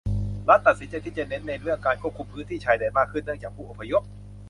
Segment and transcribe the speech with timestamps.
[0.47, 4.01] รัฐตัดสินใจที่จะเน้นในเรื่องการควบคุมพื้นที่ชายแดนมากขึ้นเนื่องจากผู้อพยพ